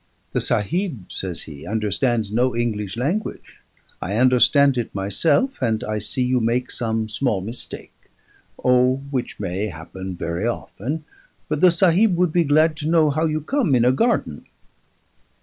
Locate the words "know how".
12.89-13.27